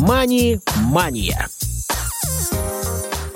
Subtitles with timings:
[0.00, 1.48] «Мани-мания».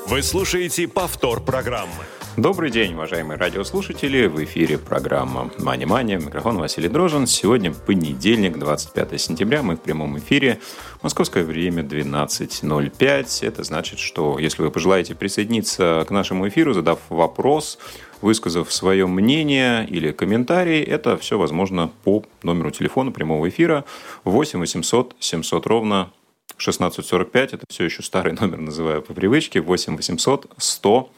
[0.06, 1.90] Вы слушаете повтор программы.
[2.36, 4.26] Добрый день, уважаемые радиослушатели.
[4.26, 6.18] В эфире программа «Мани Мания».
[6.18, 7.26] Микрофон Василий Дрожин.
[7.26, 9.62] Сегодня понедельник, 25 сентября.
[9.62, 10.60] Мы в прямом эфире.
[11.02, 13.46] Московское время 12.05.
[13.46, 17.78] Это значит, что если вы пожелаете присоединиться к нашему эфиру, задав вопрос,
[18.20, 23.84] высказав свое мнение или комментарий, это все возможно по номеру телефона прямого эфира
[24.24, 26.12] 8 800 700 ровно
[26.56, 27.54] 1645.
[27.54, 29.60] Это все еще старый номер, называю по привычке.
[29.60, 31.10] 8 800 100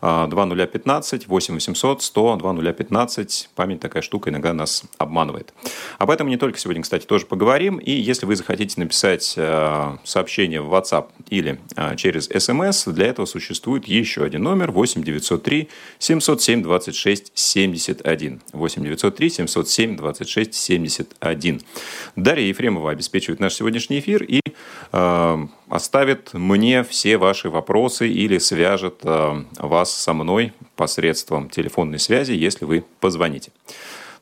[0.00, 3.50] 2015, 8 800 100 2015.
[3.54, 5.52] Память такая штука иногда нас обманывает.
[5.98, 7.76] Об этом не только сегодня, кстати, тоже поговорим.
[7.76, 13.26] И если вы захотите написать э, сообщение в WhatsApp или э, через SMS, для этого
[13.26, 18.40] существует еще один номер 8 903 707 26 71.
[18.52, 21.60] 8 903 707 26 71.
[22.16, 24.40] Дарья Ефремова обеспечивает наш сегодняшний эфир и
[25.68, 32.64] оставит мне все ваши вопросы или свяжет э, вас со мной посредством телефонной связи, если
[32.64, 33.52] вы позвоните.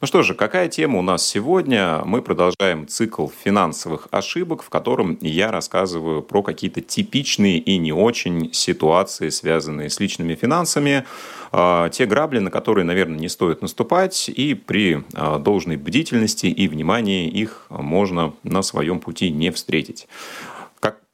[0.01, 2.03] Ну что же, какая тема у нас сегодня?
[2.05, 8.53] Мы продолжаем цикл финансовых ошибок, в котором я рассказываю про какие-то типичные и не очень
[8.53, 11.05] ситуации, связанные с личными финансами,
[11.51, 16.69] а, те грабли, на которые, наверное, не стоит наступать, и при а, должной бдительности и
[16.69, 20.07] внимании их можно на своем пути не встретить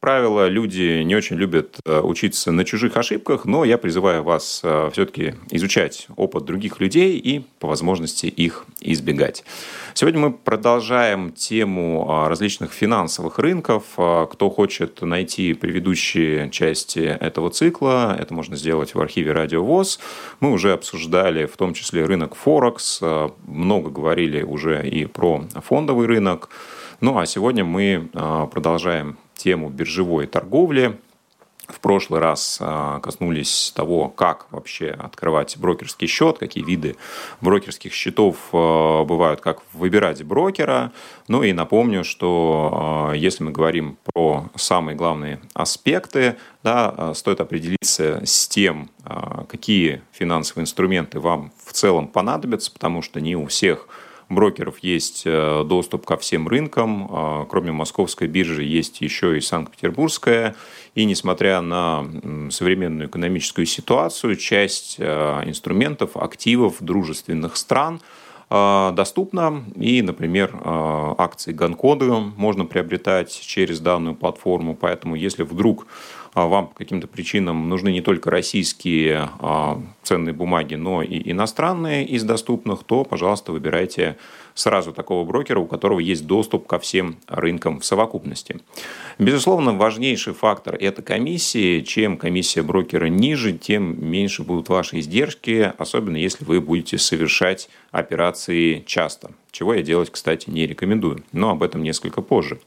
[0.04, 4.90] правило, люди не очень любят э, учиться на чужих ошибках, но я призываю вас э,
[4.92, 9.44] все-таки изучать опыт других людей и по возможности их избегать.
[9.94, 13.84] Сегодня мы продолжаем тему а, различных финансовых рынков.
[13.96, 20.00] А, кто хочет найти предыдущие части этого цикла, это можно сделать в архиве Радио ВОЗ.
[20.40, 26.08] Мы уже обсуждали в том числе рынок Форекс, а, много говорили уже и про фондовый
[26.08, 26.50] рынок.
[27.00, 30.98] Ну а сегодня мы продолжаем тему биржевой торговли.
[31.66, 36.96] В прошлый раз а, коснулись того, как вообще открывать брокерский счет, какие виды
[37.40, 40.92] брокерских счетов а, бывают, как выбирать брокера.
[41.26, 48.20] Ну и напомню, что а, если мы говорим про самые главные аспекты, да, стоит определиться
[48.24, 48.90] с тем,
[49.48, 53.88] какие финансовые инструменты вам в целом понадобятся, потому что не у всех
[54.28, 57.08] брокеров есть э, доступ ко всем рынкам.
[57.10, 60.54] А, кроме московской биржи есть еще и Санкт-Петербургская.
[60.94, 62.06] И несмотря на
[62.50, 68.00] современную экономическую ситуацию, часть э, инструментов, активов дружественных стран
[68.50, 69.64] э, доступна.
[69.76, 74.74] И, например, акции Ганкоды можно приобретать через данную платформу.
[74.74, 75.86] Поэтому, если вдруг
[76.34, 82.24] вам по каким-то причинам нужны не только российские а, ценные бумаги, но и иностранные из
[82.24, 84.16] доступных, то, пожалуйста, выбирайте
[84.54, 88.60] сразу такого брокера, у которого есть доступ ко всем рынкам в совокупности.
[89.18, 91.80] Безусловно, важнейший фактор– это комиссии.
[91.80, 98.82] Чем комиссия брокера ниже, тем меньше будут ваши издержки, особенно если вы будете совершать операции
[98.86, 102.58] часто, чего я делать, кстати, не рекомендую, но об этом несколько позже.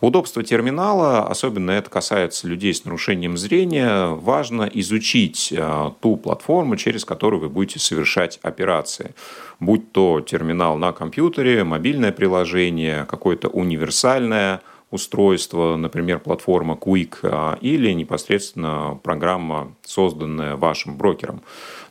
[0.00, 7.04] Удобство терминала, особенно это касается людей с нарушением зрения, важно изучить э, ту платформу, через
[7.04, 9.14] которую вы будете совершать операции.
[9.58, 17.92] Будь то терминал на компьютере, мобильное приложение, какое-то универсальное устройство, например, платформа Quick, э, или
[17.92, 21.42] непосредственно программа, созданная вашим брокером.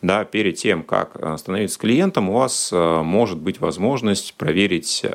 [0.02, 5.06] Да, перед тем, как э, становиться клиентом, у вас может быть возможность проверить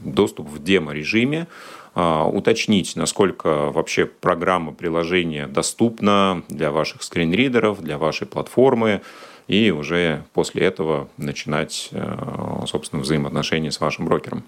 [0.00, 1.48] доступ в демо-режиме,
[1.94, 9.02] уточнить, насколько вообще программа приложения доступна для ваших скринридеров, для вашей платформы,
[9.50, 14.44] и уже после этого начинать, э, собственно, взаимоотношения с вашим брокером.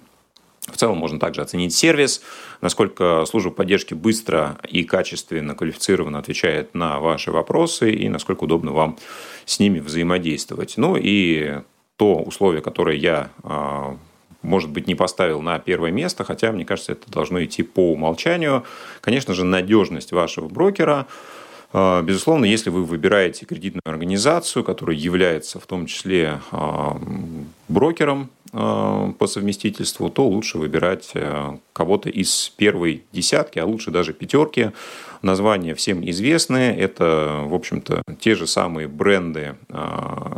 [0.71, 2.23] В целом можно также оценить сервис,
[2.61, 8.97] насколько служба поддержки быстро и качественно квалифицированно отвечает на ваши вопросы и насколько удобно вам
[9.45, 10.75] с ними взаимодействовать.
[10.77, 11.63] Ну и
[11.97, 13.97] то условие, которое я а,
[14.43, 18.65] может быть, не поставил на первое место, хотя, мне кажется, это должно идти по умолчанию.
[19.01, 21.07] Конечно же, надежность вашего брокера.
[21.73, 27.01] А, безусловно, если вы выбираете кредитную организацию, которая является в том числе а,
[27.69, 31.15] брокером а, по совместительству, то лучше выбирать
[31.73, 34.71] кого-то из первой десятки, а лучше даже пятерки.
[35.23, 36.77] Названия всем известны.
[36.77, 39.55] Это, в общем-то, те же самые бренды,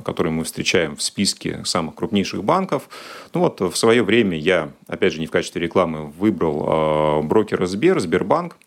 [0.05, 2.91] которые мы встречаем в списке самых крупнейших банков.
[3.33, 7.99] Ну вот в свое время я, опять же, не в качестве рекламы, выбрал брокера Сбер,
[7.99, 8.59] Сбербанк.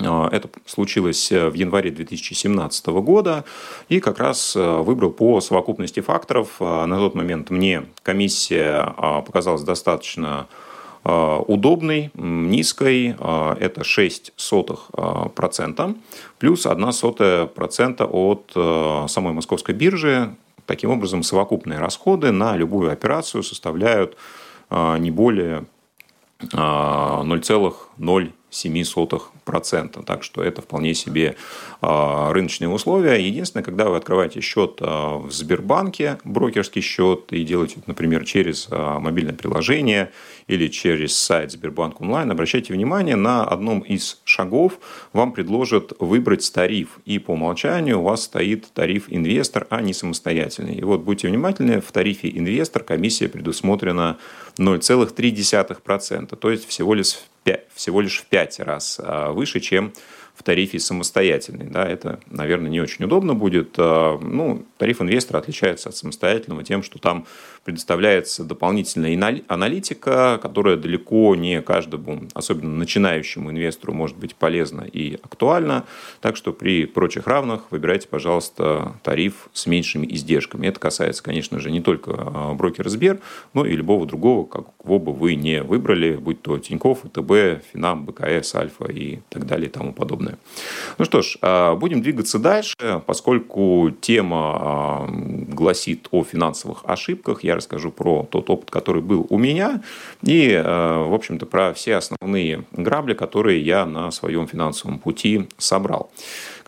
[0.00, 3.44] А, это случилось э, в январе 2017 года.
[3.88, 6.60] И как раз э, выбрал по совокупности факторов.
[6.60, 8.94] На тот момент мне комиссия
[9.26, 10.46] показалась достаточно
[11.04, 13.16] удобной, низкой,
[13.60, 14.90] это 6 сотых
[15.34, 15.94] процента,
[16.38, 18.50] плюс 1 сотая процента от
[19.08, 20.34] самой московской биржи.
[20.66, 24.18] Таким образом, совокупные расходы на любую операцию составляют
[24.70, 25.64] не более
[26.40, 28.32] 0,0
[29.48, 30.04] 0,07%.
[30.04, 31.36] Так что это вполне себе
[31.80, 33.16] а, рыночные условия.
[33.16, 38.98] Единственное, когда вы открываете счет а, в Сбербанке, брокерский счет, и делаете, например, через а,
[38.98, 40.10] мобильное приложение
[40.46, 44.78] или через сайт Сбербанк онлайн, обращайте внимание, на одном из шагов
[45.12, 46.98] вам предложат выбрать тариф.
[47.04, 50.74] И по умолчанию у вас стоит тариф инвестор, а не самостоятельный.
[50.74, 54.18] И вот будьте внимательны, в тарифе инвестор комиссия предусмотрена
[54.58, 56.36] 0,3%.
[56.36, 57.18] То есть всего лишь
[57.48, 59.94] 5, всего лишь в 5 раз а, выше, чем
[60.38, 61.66] в тарифе самостоятельный.
[61.66, 63.74] Да, это, наверное, не очень удобно будет.
[63.76, 67.26] А, ну, тариф инвестора отличается от самостоятельного тем, что там
[67.64, 75.84] предоставляется дополнительная аналитика, которая далеко не каждому, особенно начинающему инвестору, может быть полезна и актуальна.
[76.20, 80.68] Так что при прочих равных выбирайте, пожалуйста, тариф с меньшими издержками.
[80.68, 83.18] Это касается, конечно же, не только а, брокера Сбер,
[83.54, 88.54] но и любого другого, кого бы вы не выбрали, будь то Тинькофф, ВТБ, Финам, БКС,
[88.54, 90.27] Альфа и так далее и тому подобное.
[90.98, 97.44] Ну что ж, а, будем двигаться дальше, поскольку тема а, гласит о финансовых ошибках.
[97.44, 99.82] Я расскажу про тот опыт, который был у меня,
[100.22, 106.10] и, э, в общем-то, про все основные грабли, которые я на своем финансовом пути собрал.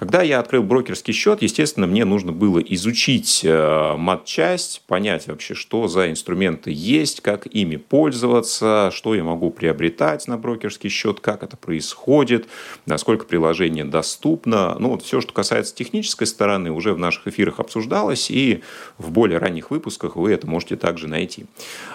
[0.01, 5.89] Когда я открыл брокерский счет, естественно, мне нужно было изучить э, матчасть, понять вообще, что
[5.89, 11.59] за инструменты есть, как ими пользоваться, что я могу приобретать на брокерский счет, как это
[11.59, 12.49] происходит,
[12.87, 14.75] насколько приложение доступно.
[14.79, 18.63] Ну, вот все, что касается технической стороны, уже в наших эфирах обсуждалось, и
[18.97, 21.45] в более ранних выпусках вы это можете также найти.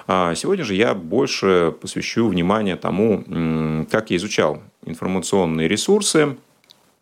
[0.05, 6.37] А сегодня же я больше посвящу внимание тому, как я изучал информационные ресурсы,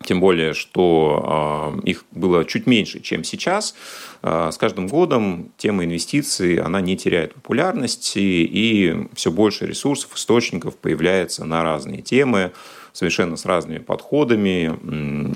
[0.04, 3.74] тем более, что э, их было чуть меньше, чем сейчас.
[4.22, 10.76] Э, с каждым годом тема инвестиций, она не теряет популярности, и все больше ресурсов, источников
[10.76, 12.52] появляется на разные темы,
[12.92, 14.66] совершенно с разными подходами,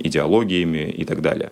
[0.00, 1.50] идеологиями и так далее.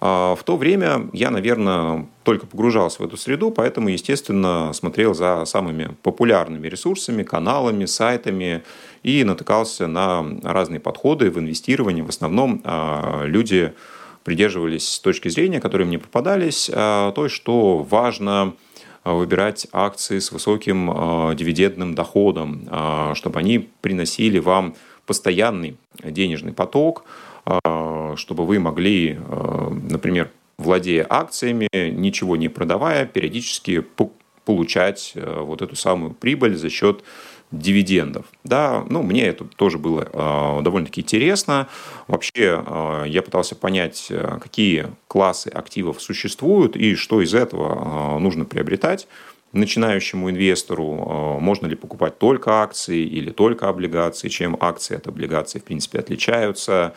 [0.00, 5.44] А в то время я, наверное, только погружался в эту среду, поэтому, естественно, смотрел за
[5.44, 8.62] самыми популярными ресурсами, каналами, сайтами
[9.02, 12.02] и натыкался на разные подходы в инвестировании.
[12.02, 13.72] В основном а, люди
[14.24, 18.54] придерживались точки зрения, которые мне попадались, а, то, что важно
[19.04, 22.68] выбирать акции с высоким дивидендным доходом,
[23.14, 24.74] чтобы они приносили вам
[25.06, 27.04] постоянный денежный поток,
[27.46, 29.18] чтобы вы могли,
[29.88, 33.82] например, владея акциями, ничего не продавая, периодически
[34.44, 37.02] получать вот эту самую прибыль за счет
[37.50, 38.26] дивидендов.
[38.44, 41.68] Да, ну, мне это тоже было э, довольно-таки интересно.
[42.06, 48.44] Вообще, э, я пытался понять, какие классы активов существуют и что из этого э, нужно
[48.44, 49.08] приобретать
[49.52, 55.64] начинающему инвестору, можно ли покупать только акции или только облигации, чем акции от облигаций, в
[55.64, 56.92] принципе, отличаются,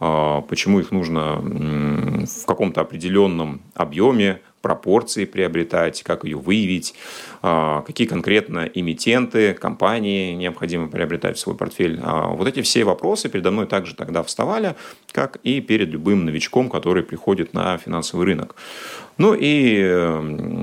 [0.00, 6.94] почему их нужно в каком-то определенном объеме пропорции приобретать, как ее выявить,
[7.42, 12.00] а, какие конкретно эмитенты, компании необходимо приобретать в свой портфель.
[12.02, 14.76] А, вот эти все вопросы передо мной также тогда вставали,
[15.10, 18.54] как и перед любым новичком, который приходит на финансовый рынок.
[19.18, 20.18] Ну и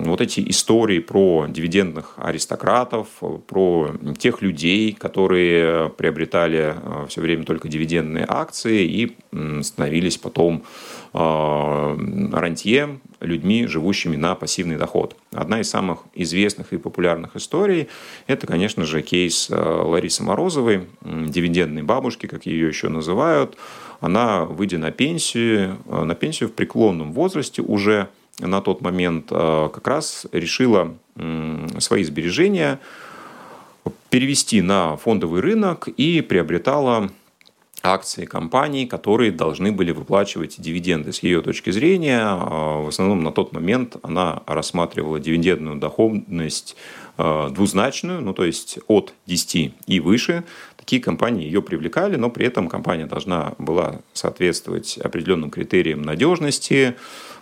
[0.05, 3.07] вот эти истории про дивидендных аристократов,
[3.47, 9.17] про тех людей, которые приобретали а, все время только дивидендные акции и
[9.61, 10.63] становились потом
[11.13, 15.15] рантье, людьми, живущими на пассивный доход.
[15.31, 17.87] Одна из самых известных и популярных историй–
[18.27, 23.57] это, конечно же, кейс э, Ларисы Морозовой, дивидендной бабушки, как ее еще называют.
[23.99, 28.07] Она, выйдя на пенсию, э, на пенсию в преклонном возрасте уже
[28.39, 30.95] на тот момент э, как раз решила
[31.79, 32.79] свои сбережения
[34.09, 37.09] перевести на фондовый рынок и приобретала
[37.83, 41.13] акции компаний, которые должны были выплачивать дивиденды.
[41.13, 46.75] С ее точки зрения, а, в основном на тот момент она рассматривала дивидендную доходность
[47.17, 50.43] а, двузначную, ну то есть от 10 и выше.
[50.77, 56.95] Такие компании ее привлекали, но при этом компания должна была соответствовать определенным критериям надежности.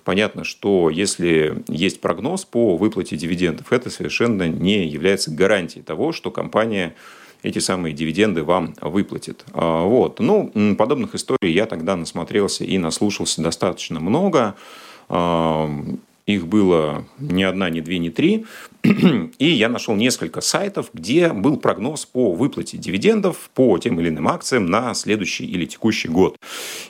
[0.03, 6.31] Понятно, что если есть прогноз по выплате дивидендов, это совершенно не является гарантией того, что
[6.31, 6.95] компания
[7.43, 9.45] эти самые дивиденды вам выплатит.
[9.53, 10.19] А, вот.
[10.19, 14.55] Ну, подобных историй я тогда насмотрелся и наслушался достаточно много.
[15.09, 15.69] А,
[16.27, 18.45] их было ни одна, ни две, ни три.
[18.83, 24.27] И я нашел несколько сайтов, где был прогноз по выплате дивидендов по тем или иным
[24.27, 26.35] акциям на следующий или текущий год.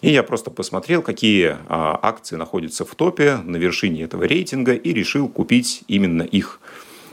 [0.02, 4.92] И я просто посмотрел, какие а, акции находятся в топе на вершине этого рейтинга и
[4.92, 6.60] решил купить именно их.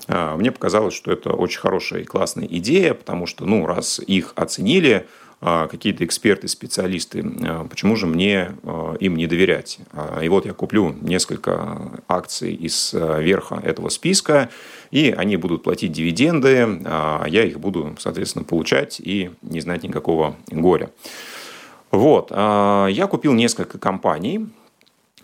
[0.07, 4.33] А, мне показалось, что это очень хорошая и классная идея, потому что, ну, раз их
[4.37, 5.07] оценили,
[5.41, 8.53] а, какие-то эксперты, специалисты, а, почему же мне
[9.01, 9.79] им не доверять?
[10.23, 14.51] И вот я куплю несколько акций из верха этого списка,
[14.91, 20.37] и они будут платить дивиденды, а я их буду, соответственно, получать и не знать никакого
[20.51, 20.91] горя.
[21.91, 24.49] Вот, я купил несколько компаний,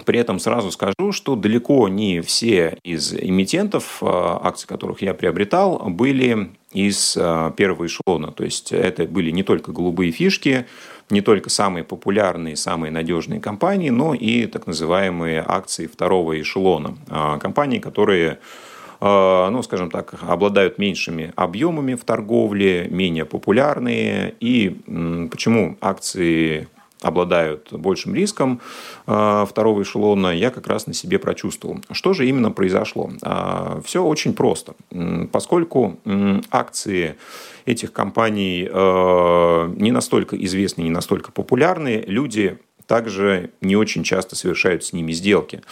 [0.04, 6.50] при этом сразу скажу, что далеко не все из эмитентов, акции которых я приобретал, были
[6.72, 8.30] из а, первого эшелона.
[8.32, 10.66] То есть это были не только голубые фишки,
[11.10, 16.96] не только самые популярные, самые надежные компании, но и так называемые акции второго эшелона.
[17.08, 18.38] А, компании, которые
[19.02, 24.34] ну, скажем так, обладают меньшими объемами в торговле, менее популярные.
[24.40, 24.76] И
[25.30, 26.68] почему акции
[27.02, 28.60] обладают большим риском
[29.06, 31.80] э, второго эшелона, я как раз на себе прочувствовал.
[31.90, 33.10] Что же именно произошло?
[33.22, 34.74] А, Все очень просто.
[35.32, 35.98] Поскольку
[36.50, 37.16] акции
[37.66, 44.84] этих компаний э, не настолько известны, не настолько популярны, люди также не очень часто совершают
[44.84, 45.62] с ними сделки.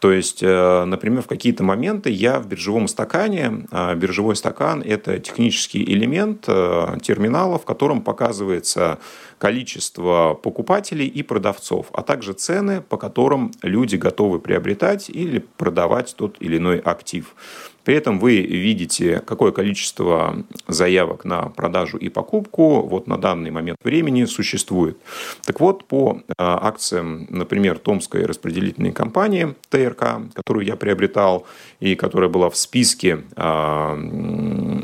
[0.00, 5.18] То есть, э, например, в какие-то моменты я в биржевом стакане, а биржевой стакан– это
[5.18, 8.98] технический элемент терминала, в котором показывается
[9.38, 16.36] количество покупателей и продавцов, а также цены, по которым люди готовы приобретать или продавать тот
[16.40, 17.34] или иной актив.
[17.84, 20.36] При этом вы видите, какое количество
[20.68, 24.98] заявок на продажу и покупку вот на данный момент времени существует.
[25.44, 31.46] Так вот, по а, акциям, например, Томской распределительной компании ТРК, которую я приобретал
[31.80, 33.96] и которая была в списке а,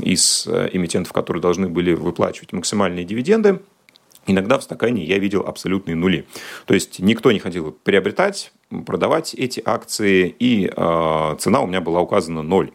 [0.02, 3.60] из э, эмитентов, которые должны были выплачивать максимальные дивиденды,
[4.26, 6.26] Иногда в стакане я видел абсолютные нули.
[6.66, 8.52] То есть никто не хотел приобретать,
[8.84, 12.72] продавать эти акции, и э, цена у меня была указана ноль.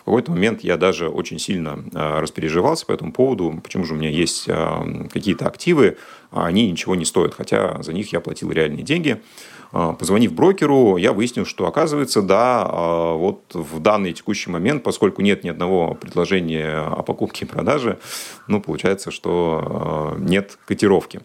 [0.00, 3.96] В какой-то момент я даже очень сильно э, распереживался по этому поводу, почему же у
[3.96, 5.98] меня есть э, какие-то активы,
[6.30, 9.20] а они ничего не стоят, хотя за них я платил реальные деньги.
[9.70, 15.44] Позвонив брокеру, я выяснил, что оказывается, да, а, вот в данный текущий момент, поскольку нет
[15.44, 17.98] ни одного предложения о покупке и продаже,
[18.46, 21.20] ну, получается, что а, нет котировки.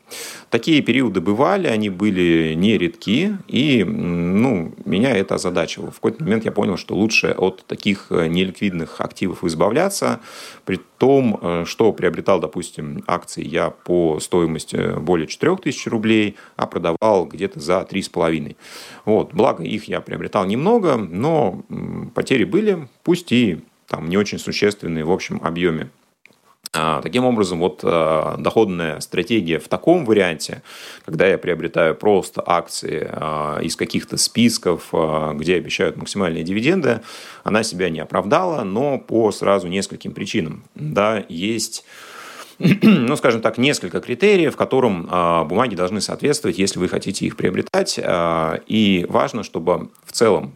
[0.49, 5.91] Такие периоды бывали, они были нередки, и ну, меня это озадачило.
[5.91, 10.19] В какой-то момент я понял, что лучше от таких неликвидных активов избавляться,
[11.03, 17.59] том, э, что приобретал, допустим, акции я по стоимости более 4000 рублей, а продавал где-то
[17.59, 18.55] за 3,5.
[19.03, 19.33] Вот.
[19.33, 21.61] Благо их я приобретал немного, но
[22.15, 25.89] потери были, пусть и там не очень существенные в общем объеме.
[26.75, 30.63] А, таким образом, вот а, доходная стратегия в таком варианте,
[31.05, 34.91] когда я приобретаю просто акции а, из каких-то списков,
[35.33, 37.01] где обещают максимальные дивиденды,
[37.43, 40.63] она себя не оправдала, но по сразу нескольким причинам.
[40.73, 41.85] Да, есть
[42.59, 45.03] ну, скажем так, несколько критериев, которым
[45.47, 47.99] бумаги должны соответствовать, если вы хотите их приобретать.
[48.67, 50.53] И важно, чтобы в целом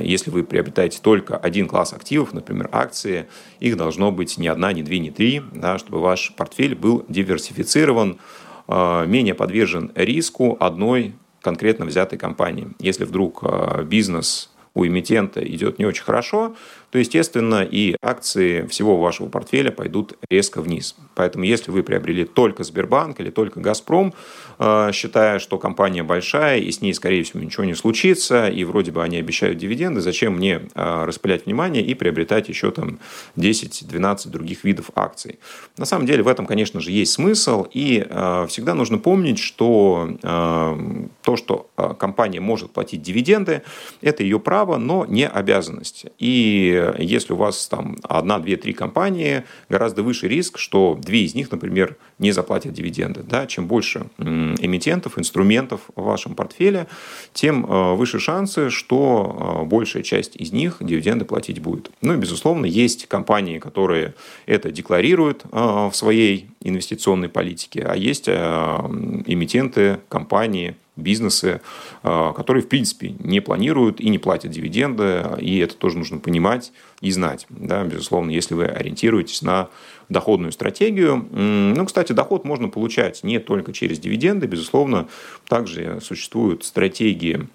[0.00, 3.26] если вы приобретаете только один класс активов, например, акции,
[3.60, 8.18] их должно быть не одна, не две, не три, да, чтобы ваш портфель был диверсифицирован,
[8.66, 12.68] а, менее подвержен риску одной конкретно взятой компании.
[12.78, 16.56] Если вдруг а, бизнес у эмитента идет не очень хорошо,
[16.94, 20.94] то, естественно, и акции всего вашего портфеля пойдут резко вниз.
[21.16, 24.14] Поэтому, если вы приобрели только Сбербанк или только Газпром,
[24.58, 28.92] Э, считая, что компания большая, и с ней, скорее всего, ничего не случится, и вроде
[28.92, 32.98] бы они обещают дивиденды, зачем мне э, распылять внимание и приобретать еще там
[33.36, 35.38] 10-12 других видов акций.
[35.76, 40.08] На самом деле в этом, конечно же, есть смысл, и э, всегда нужно помнить, что
[40.22, 43.62] то, что компания может платить дивиденды,
[44.00, 46.06] это ее право, но не обязанность.
[46.18, 51.34] И если у вас там одна, две, три компании, гораздо выше риск, что две из
[51.34, 53.22] них, например, не заплатят дивиденды.
[53.22, 53.46] Да?
[53.46, 56.86] Чем больше эмитентов, инструментов в вашем портфеле,
[57.32, 61.90] тем э, выше шансы, что э, большая часть из них дивиденды платить будет.
[62.00, 64.14] Ну и, безусловно, есть компании, которые
[64.46, 71.60] это декларируют э, в своей инвестиционной политике, а есть эмитенты, компании, бизнесы,
[72.02, 77.10] которые, в принципе, не планируют и не платят дивиденды, и это тоже нужно понимать и
[77.10, 77.46] знать.
[77.48, 79.68] Да, безусловно, если вы ориентируетесь на
[80.08, 81.26] доходную стратегию.
[81.32, 85.08] Ну, кстати, доход можно получать не только через дивиденды, безусловно,
[85.48, 87.48] также существуют стратегии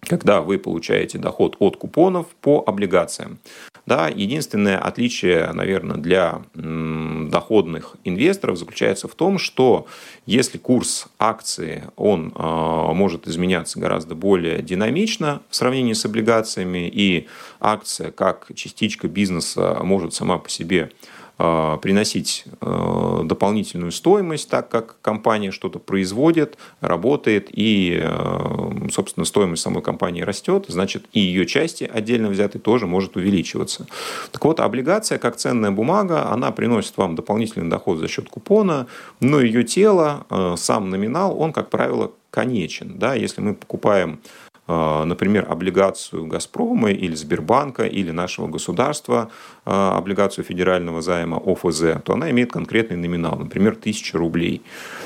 [0.00, 3.38] когда вы получаете доход от купонов по облигациям.
[3.86, 9.86] Да, единственное отличие, наверное, для доходных инвесторов заключается в том, что
[10.26, 17.28] если курс акции, он э, может изменяться гораздо более динамично в сравнении с облигациями, и
[17.60, 24.96] акция как частичка бизнеса может сама по себе а, приносить а, дополнительную стоимость, так как
[25.02, 31.84] компания что-то производит, работает, и, а, собственно, стоимость самой компании растет, значит, и ее части
[31.92, 33.86] отдельно взятые тоже может увеличиваться.
[34.32, 38.86] Так вот, облигация, как ценная бумага, она приносит вам дополнительный доход за счет купона,
[39.20, 40.26] но ее тело,
[40.56, 42.98] сам номинал, он, как правило, конечен.
[42.98, 43.14] Да?
[43.14, 49.30] Если мы покупаем а, например, облигацию «Газпрома» или Сбербанка или нашего государства,
[49.64, 54.62] а, облигацию федерального займа ОФЗ, то она имеет конкретный номинал, например, 1000 рублей.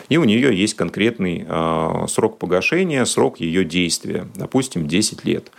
[0.08, 5.50] И у нее есть конкретный а, срок погашения, срок ее действия, допустим, 10 лет.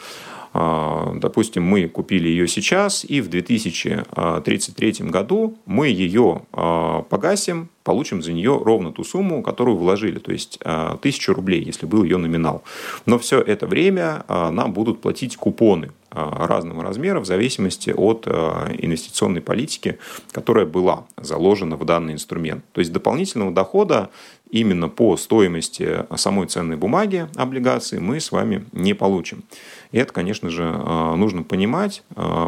[0.53, 8.61] Допустим, мы купили ее сейчас, и в 2033 году мы ее погасим получим за нее
[8.63, 12.63] ровно ту сумму, которую вложили, то есть 1000 а, рублей, если был ее номинал.
[13.05, 18.27] Но все это время а, нам будут платить купоны а, разного размера в зависимости от
[18.27, 19.97] инвестиционной политики,
[20.31, 22.63] которая была заложена в данный инструмент.
[22.71, 24.09] То есть дополнительного дохода
[24.51, 29.43] именно по стоимости самой ценной бумаги облигации мы с вами не получим.
[29.91, 32.03] И это, конечно же, нужно понимать,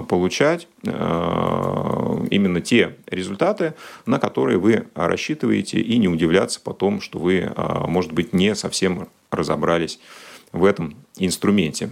[0.10, 3.74] получать именно те результаты,
[4.06, 7.52] на которые вы рассчитываете и не удивляться потом, что вы,
[7.88, 10.00] может быть, не совсем разобрались
[10.52, 11.90] в этом инструменте.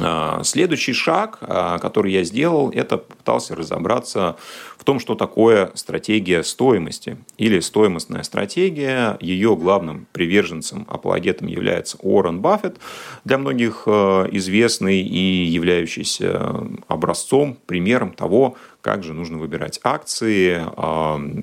[0.00, 4.36] А, следующий шаг, а, который я сделал, это попытался разобраться
[4.76, 9.16] в том, что такое стратегия стоимости или стоимостная стратегия.
[9.20, 12.78] Ее главным приверженцем, апологетом является Уоррен Баффет,
[13.24, 20.62] для многих а, известный и являющийся образцом, примером того, как же нужно выбирать акции.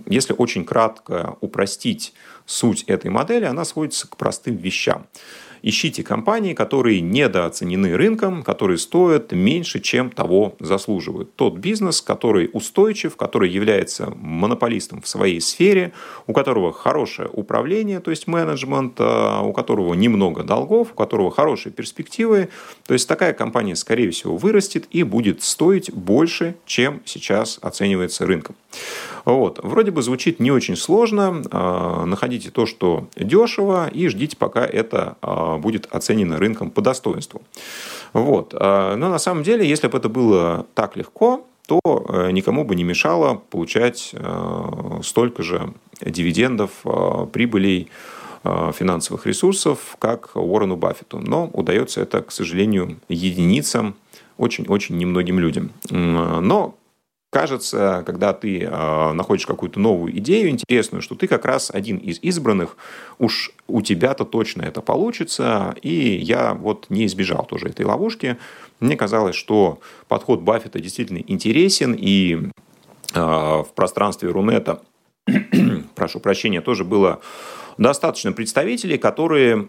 [0.10, 2.14] Если очень кратко упростить
[2.46, 5.06] суть этой модели, она сводится к простым вещам.
[5.62, 11.36] Ищите компании, которые недооценены рынком, которые стоят меньше, чем того заслуживают.
[11.36, 15.92] Тот бизнес, который устойчив, который является монополистом в своей сфере,
[16.28, 21.74] у которого хорошее управление, то есть менеджмент, а, у которого немного долгов, у которого хорошие
[21.74, 22.50] перспективы.
[22.86, 28.56] То есть такая компания, скорее всего, вырастет и будет стоить больше, чем сейчас оценивается рынком.
[29.26, 29.60] Вот.
[29.64, 31.44] Вроде бы звучит не очень сложно.
[31.52, 37.42] А, находите то, что дешево, и ждите, пока это а, будет оценено рынком по достоинству.
[38.14, 38.54] Вот.
[38.54, 42.76] А, но на самом деле, если бы это было так легко, то э, никому бы
[42.76, 46.70] не мешало получать э, столько же дивидендов,
[47.32, 47.90] прибылей,
[48.44, 51.18] финансовых ресурсов, как Уоррену Баффету.
[51.18, 53.96] Но удается это, к сожалению, единицам,
[54.38, 55.72] очень-очень немногим людям.
[55.90, 56.76] Но
[57.36, 62.18] кажется, когда ты э, находишь какую-то новую идею интересную, что ты как раз один из
[62.22, 62.78] избранных,
[63.20, 68.38] уж у тебя-то точно это получится, и я вот не избежал тоже этой ловушки.
[68.80, 74.82] Мне казалось, что подход Баффета действительно интересен, и э, в пространстве Рунета,
[75.96, 77.20] прошу прощения, тоже было
[77.78, 79.68] достаточно представителей, которые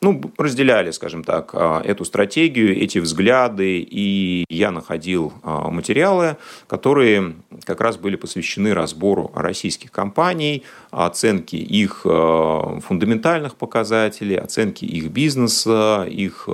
[0.00, 6.36] ну, разделяли, скажем так, а, эту стратегию, эти взгляды, и я находил а, материалы,
[6.68, 7.34] которые
[7.64, 16.06] как раз были посвящены разбору российских компаний, оценке их а, фундаментальных показателей, оценке их бизнеса,
[16.08, 16.48] их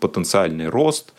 [0.00, 1.12] потенциальный рост.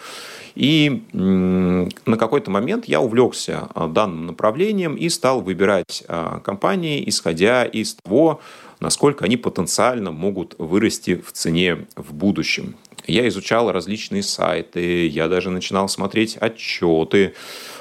[0.55, 6.03] И на какой-то момент я увлекся данным направлением и стал выбирать
[6.43, 8.39] компании, исходя из того,
[8.83, 12.75] насколько они потенциально могут вырасти в цене в будущем.
[13.07, 17.33] Я изучал различные сайты, я даже начинал смотреть отчеты.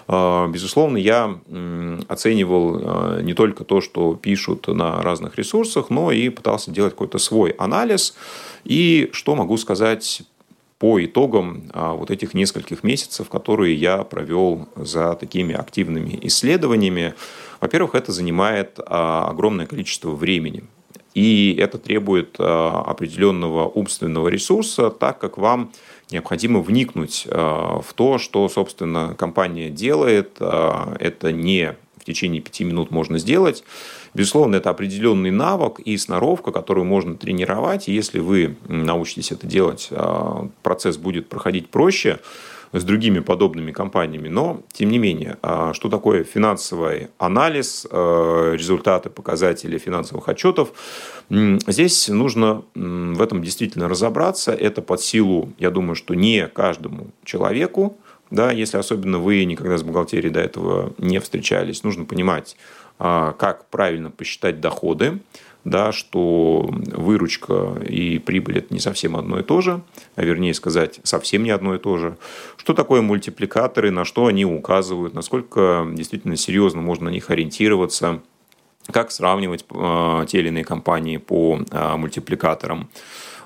[0.06, 1.38] А, безусловно, я
[2.08, 7.18] оценивал а, не только то, что пишут на разных ресурсах, но и пытался делать какой-то
[7.18, 8.14] свой анализ.
[8.64, 10.22] И что могу сказать
[10.78, 17.14] по итогам а, вот этих нескольких месяцев, которые я провел за такими активными исследованиями.
[17.60, 20.64] Во-первых, это занимает огромное количество времени.
[21.14, 25.72] И это требует э, определенного умственного ресурса, так как вам
[26.10, 30.36] необходимо вникнуть э, в то, что, собственно, компания делает.
[30.40, 33.62] Э, это не в течение пяти минут можно сделать.
[34.14, 37.88] Безусловно, это определенный навык и сноровка, которую можно тренировать.
[37.88, 39.88] И если вы научитесь это делать,
[40.62, 42.18] процесс будет проходить проще.
[42.72, 44.28] С другими подобными компаниями.
[44.28, 50.72] Но, тем не менее, а, что такое финансовый анализ, а, результаты, показатели финансовых отчетов,
[51.30, 54.52] здесь нужно в этом действительно разобраться.
[54.52, 57.96] Это под силу, я думаю, что не каждому человеку,
[58.30, 62.56] да, если особенно вы никогда с бухгалтерией до этого не встречались, нужно понимать,
[62.98, 65.18] а, как правильно посчитать доходы,
[65.64, 69.82] да, что выручка и прибыль– это не совсем одно и то же,
[70.16, 72.16] а вернее сказать, совсем не одно и то же.
[72.56, 78.20] Что такое мультипликаторы, на что они указывают, насколько действительно серьезно можно на них ориентироваться,
[78.90, 82.90] как сравнивать э, те или иные компании по э, мультипликаторам,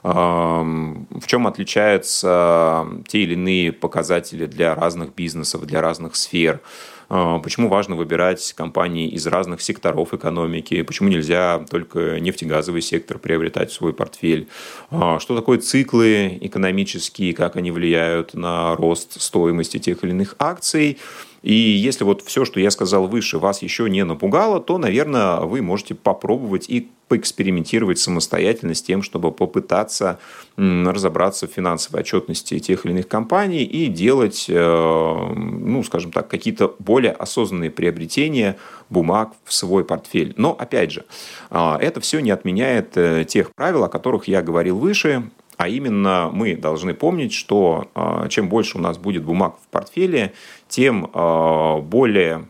[0.03, 6.96] э, в чем отличаются те или иные показатели для разных бизнесов, для разных сфер– а,
[7.09, 13.75] почему важно выбирать компании из разных секторов экономики, почему нельзя только нефтегазовый сектор приобретать в
[13.75, 14.49] свой портфель,
[14.91, 20.99] а, что такое циклы экономические, как они влияют на рост стоимости тех или иных акций.
[21.47, 25.63] И если вот все, что я сказал выше, вас еще не напугало, то, наверное, вы
[25.63, 30.19] можете попробовать и поэкспериментировать самостоятельно с тем, чтобы попытаться
[30.57, 36.75] разобраться в финансовой отчетности тех или иных компаний и делать, э, ну, скажем так, какие-то
[36.81, 38.57] более осознанные приобретения
[38.91, 40.35] бумаг в свой портфель.
[40.37, 41.05] Но, опять же,
[41.51, 46.31] а, это все не отменяет э, тех правил, о которых я говорил выше, а именно
[46.33, 50.33] мы должны помнить, что а, чем больше у нас будет бумаг в портфеле,
[50.69, 52.47] тем а, более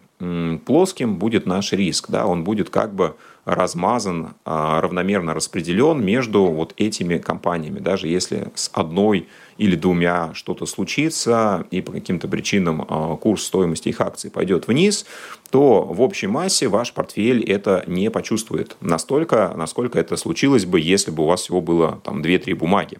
[0.64, 2.06] плоским будет наш риск.
[2.08, 2.26] Да?
[2.26, 7.78] Он будет как бы размазан, а, равномерно распределен между вот этими компаниями.
[7.78, 13.88] Даже если с одной или двумя что-то случится, и по каким-то причинам а, курс стоимости
[13.88, 15.06] их акций пойдет вниз,
[15.50, 21.10] то в общей массе ваш портфель это не почувствует настолько, насколько это случилось бы, если
[21.10, 22.98] бы у вас всего было там 2-3 бумаги.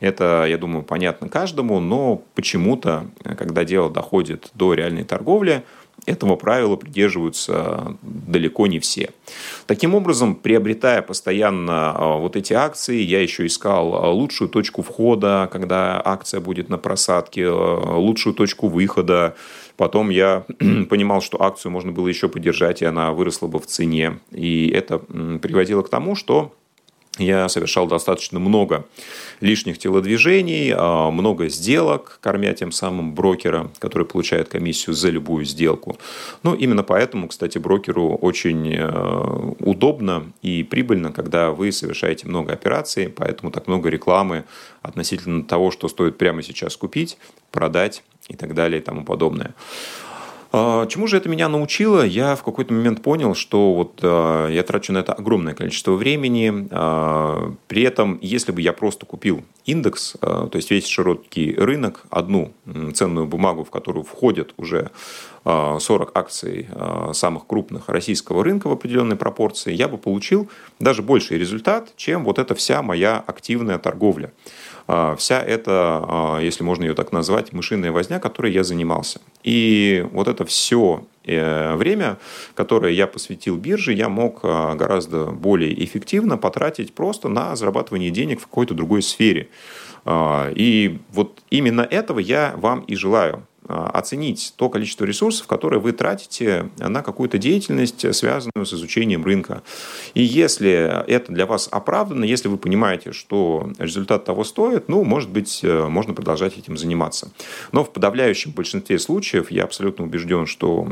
[0.00, 5.64] Это, я думаю, понятно каждому, но почему-то, когда дело доходит до реальной торговли,
[6.06, 9.10] этого правила придерживаются далеко не все.
[9.66, 15.48] Таким образом, приобретая постоянно а, вот эти акции, я еще искал а, лучшую точку входа,
[15.52, 19.34] когда акция будет на просадке, лучшую точку выхода.
[19.76, 20.44] Потом я
[20.88, 24.18] понимал, что акцию можно было еще поддержать, и она выросла бы в цене.
[24.30, 26.52] И это приводило к тому, что
[27.18, 28.86] я совершал достаточно много
[29.40, 35.98] лишних телодвижений, а, много сделок, кормя тем самым брокера, который получает комиссию за любую сделку.
[36.42, 43.08] Ну, именно поэтому, кстати, брокеру очень э, удобно и прибыльно, когда вы совершаете много операций,
[43.08, 44.44] поэтому так много рекламы
[44.82, 47.18] относительно того, что стоит прямо сейчас купить,
[47.50, 49.54] продать и так далее и тому подобное.
[50.58, 52.02] А, чему же это меня научило?
[52.02, 56.66] Я в какой-то момент понял, что вот а, я трачу на это огромное количество времени.
[56.70, 62.54] А, при этом, если бы я просто купил индекс, то есть весь широкий рынок, одну
[62.94, 64.92] ценную бумагу, в которую входят уже
[65.44, 66.68] 40 акций
[67.12, 72.38] самых крупных российского рынка в определенной пропорции, я бы получил даже больший результат, чем вот
[72.38, 74.32] эта вся моя активная торговля.
[74.88, 79.20] А, вся эта, а, если можно ее так назвать, мышиная возня, которой я занимался.
[79.42, 82.18] И вот это все э, время,
[82.54, 88.40] которое я посвятил бирже, я мог а, гораздо более эффективно потратить просто на зарабатывание денег
[88.40, 89.48] в какой-то другой сфере.
[90.08, 93.44] И вот именно этого я вам и желаю.
[93.68, 99.62] А, оценить то количество ресурсов, которые вы тратите на какую-то деятельность, связанную с изучением рынка.
[100.14, 100.70] И если
[101.08, 105.88] это для вас оправдано, если вы понимаете, что результат того стоит, ну, может быть, э,
[105.88, 107.30] можно продолжать этим заниматься.
[107.72, 110.86] Но в подавляющем большинстве случаев я абсолютно убежден, что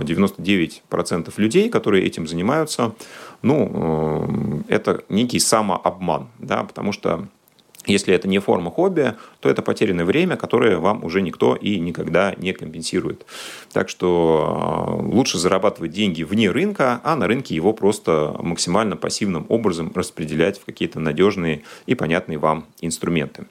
[0.00, 2.94] 99% э, людей, которые этим занимаются,
[3.42, 7.28] ну, э, это некий самообман, да, потому что
[7.88, 12.34] если это не форма хобби, то это потерянное время, которое вам уже никто и никогда
[12.36, 13.24] не компенсирует.
[13.72, 19.46] Так что э, лучше зарабатывать деньги вне рынка, а на рынке его просто максимально пассивным
[19.48, 23.46] образом распределять в какие-то надежные и понятные вам инструменты.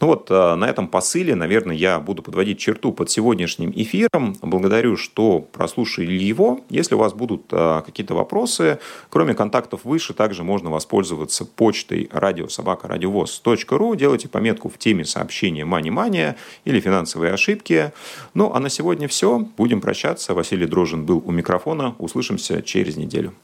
[0.00, 4.36] Ну вот э, на этом посыле, наверное, я буду подводить черту под сегодняшним эфиром.
[4.42, 6.60] Благодарю, что прослушали его.
[6.68, 13.67] Если у вас будут э, какие-то вопросы, кроме контактов выше, также можно воспользоваться почтой радиособакарадиовоз.ру
[13.76, 17.92] ру, делайте пометку в теме сообщения «Мани-мания» или «Финансовые ошибки».
[18.34, 19.38] Ну, а на сегодня все.
[19.56, 20.34] Будем прощаться.
[20.34, 21.94] Василий Дрожин был у микрофона.
[21.98, 23.34] Услышимся через неделю.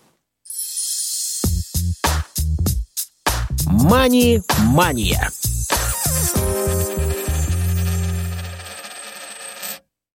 [3.66, 5.30] «Мани-мания»